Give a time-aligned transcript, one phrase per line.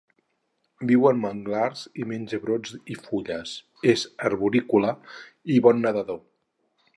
[0.91, 3.53] Viu en manglars i menja brots i fulles,
[3.93, 4.95] és arborícola
[5.59, 6.23] i bon nedador.